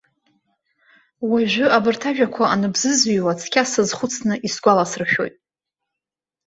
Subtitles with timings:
[1.29, 5.35] Уажәы, абарҭ ажәақәа аныбзызыҩуа, цқьа сазхәыцны исгәаласыршәоит.